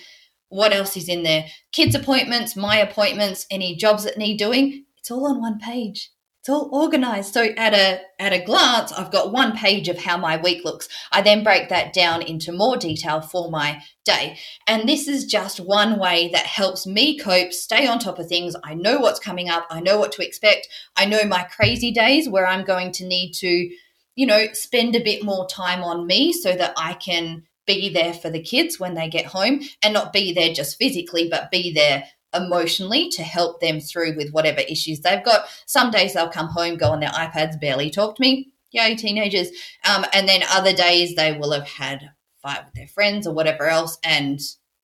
what 0.51 0.75
else 0.75 0.97
is 0.97 1.09
in 1.09 1.23
there? 1.23 1.47
Kids' 1.73 1.95
appointments, 1.95 2.55
my 2.55 2.77
appointments, 2.77 3.47
any 3.51 3.77
jobs 3.77 4.05
that 4.05 4.19
need 4.19 4.37
doing. 4.37 4.85
It's 4.99 5.11
all 5.11 5.27
on 5.27 5.41
one 5.41 5.59
page. 5.59 6.11
It's 6.41 6.49
all 6.49 6.71
organized. 6.73 7.35
So 7.35 7.45
at 7.57 7.75
a 7.75 8.01
at 8.19 8.33
a 8.33 8.43
glance, 8.43 8.93
I've 8.93 9.13
got 9.13 9.31
one 9.31 9.55
page 9.55 9.89
of 9.89 9.99
how 9.99 10.17
my 10.17 10.39
week 10.39 10.65
looks. 10.65 10.89
I 11.13 11.21
then 11.21 11.45
break 11.45 11.69
that 11.69 11.93
down 11.93 12.23
into 12.23 12.51
more 12.51 12.79
detail 12.79 13.21
for 13.21 13.51
my 13.51 13.83
day. 14.07 14.39
And 14.67 14.89
this 14.89 15.07
is 15.07 15.27
just 15.27 15.61
one 15.61 15.99
way 15.99 16.31
that 16.33 16.47
helps 16.47 16.87
me 16.87 17.19
cope, 17.19 17.53
stay 17.53 17.87
on 17.87 17.99
top 17.99 18.19
of 18.19 18.27
things. 18.27 18.57
I 18.65 18.73
know 18.73 18.99
what's 19.01 19.21
coming 19.21 19.51
up. 19.51 19.67
I 19.71 19.81
know 19.81 19.99
what 19.99 20.13
to 20.13 20.27
expect. 20.27 20.69
I 20.97 21.05
know 21.05 21.25
my 21.25 21.43
crazy 21.43 21.91
days 21.91 22.27
where 22.27 22.47
I'm 22.47 22.65
going 22.65 22.93
to 22.93 23.07
need 23.07 23.33
to, 23.35 23.71
you 24.17 24.27
know, 24.27 24.47
spend 24.55 24.97
a 24.97 25.05
bit 25.05 25.23
more 25.23 25.47
time 25.47 25.85
on 25.85 26.07
me 26.07 26.33
so 26.33 26.57
that 26.57 26.73
I 26.79 26.95
can 26.95 27.45
be 27.75 27.89
there 27.89 28.13
for 28.13 28.31
the 28.31 28.43
kids 28.43 28.81
when 28.81 28.95
they 28.95 29.09
get 29.09 29.27
home 29.27 29.61
and 29.83 29.95
not 29.95 30.13
be 30.13 30.33
there 30.33 30.53
just 30.53 30.77
physically, 30.77 31.29
but 31.31 31.51
be 31.51 31.73
there 31.73 32.05
emotionally 32.35 33.09
to 33.11 33.23
help 33.23 33.61
them 33.61 33.81
through 33.81 34.17
with 34.17 34.33
whatever 34.33 34.61
issues 34.61 35.01
they've 35.01 35.25
got. 35.25 35.47
Some 35.67 35.91
days 35.91 36.15
they'll 36.15 36.29
come 36.29 36.49
home, 36.49 36.77
go 36.77 36.91
on 36.91 37.01
their 37.01 37.11
iPads, 37.11 37.61
barely 37.61 37.91
talk 37.91 38.17
to 38.17 38.23
me. 38.23 38.53
Yay, 38.73 38.97
teenagers. 38.97 39.49
Um, 39.89 40.05
and 40.13 40.29
then 40.29 40.43
other 40.51 40.73
days 40.73 41.15
they 41.15 41.33
will 41.33 41.53
have 41.53 41.67
had 41.67 42.11
fight 42.43 42.65
with 42.65 42.75
their 42.75 42.89
friends 42.89 43.27
or 43.27 43.35
whatever 43.35 43.69
else. 43.69 43.99
And, 44.03 44.41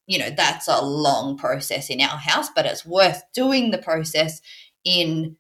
you 0.07 0.19
know, 0.19 0.31
that's 0.31 0.69
a 0.69 0.85
long 0.85 1.37
process 1.37 1.91
in 1.91 2.01
our 2.01 2.19
house, 2.19 2.49
but 2.55 2.67
it's 2.67 2.87
worth 2.87 3.23
doing 3.33 3.71
the 3.71 3.79
process 3.79 4.41
in 4.85 5.37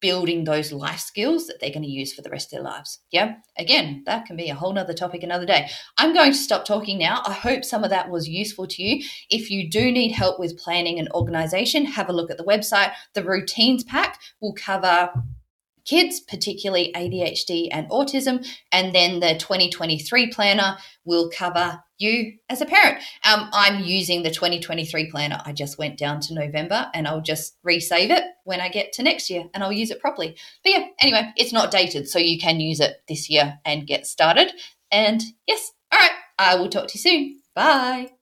building 0.00 0.44
those 0.44 0.72
life 0.72 1.00
skills 1.00 1.46
that 1.46 1.58
they're 1.60 1.70
going 1.70 1.82
to 1.82 1.88
use 1.88 2.12
for 2.12 2.22
the 2.22 2.30
rest 2.30 2.48
of 2.48 2.56
their 2.56 2.70
lives. 2.70 3.00
Yeah. 3.10 3.36
Again, 3.58 4.02
that 4.06 4.26
can 4.26 4.36
be 4.36 4.48
a 4.48 4.54
whole 4.54 4.72
nother 4.72 4.94
topic 4.94 5.22
another 5.22 5.46
day. 5.46 5.68
I'm 5.98 6.14
going 6.14 6.32
to 6.32 6.38
stop 6.38 6.64
talking 6.64 6.98
now. 6.98 7.22
I 7.26 7.32
hope 7.32 7.64
some 7.64 7.84
of 7.84 7.90
that 7.90 8.10
was 8.10 8.28
useful 8.28 8.66
to 8.66 8.82
you. 8.82 9.04
If 9.28 9.50
you 9.50 9.68
do 9.68 9.92
need 9.92 10.12
help 10.12 10.38
with 10.38 10.58
planning 10.58 10.98
and 10.98 11.10
organization, 11.12 11.84
have 11.84 12.08
a 12.08 12.12
look 12.12 12.30
at 12.30 12.38
the 12.38 12.44
website. 12.44 12.92
The 13.14 13.24
routines 13.24 13.84
pack 13.84 14.20
will 14.40 14.54
cover 14.54 15.12
kids, 15.84 16.20
particularly 16.20 16.92
ADHD 16.94 17.68
and 17.70 17.88
autism. 17.90 18.46
And 18.72 18.94
then 18.94 19.20
the 19.20 19.34
2023 19.38 20.28
planner 20.28 20.76
will 21.04 21.30
cover 21.30 21.82
you 22.00 22.34
as 22.48 22.60
a 22.60 22.66
parent. 22.66 22.98
Um, 23.24 23.48
I'm 23.52 23.84
using 23.84 24.22
the 24.22 24.30
2023 24.30 25.10
planner. 25.10 25.40
I 25.44 25.52
just 25.52 25.78
went 25.78 25.98
down 25.98 26.20
to 26.20 26.34
November 26.34 26.90
and 26.94 27.06
I'll 27.06 27.20
just 27.20 27.56
resave 27.62 28.10
it 28.10 28.24
when 28.44 28.60
I 28.60 28.68
get 28.68 28.92
to 28.94 29.02
next 29.02 29.30
year 29.30 29.44
and 29.54 29.62
I'll 29.62 29.72
use 29.72 29.90
it 29.90 30.00
properly. 30.00 30.36
But 30.64 30.72
yeah, 30.72 30.86
anyway, 31.00 31.32
it's 31.36 31.52
not 31.52 31.70
dated, 31.70 32.08
so 32.08 32.18
you 32.18 32.38
can 32.38 32.58
use 32.60 32.80
it 32.80 33.02
this 33.08 33.30
year 33.30 33.58
and 33.64 33.86
get 33.86 34.06
started. 34.06 34.52
And 34.90 35.22
yes, 35.46 35.72
all 35.92 36.00
right, 36.00 36.10
I 36.38 36.56
will 36.56 36.68
talk 36.68 36.88
to 36.88 36.98
you 36.98 37.00
soon. 37.00 37.40
Bye. 37.54 38.19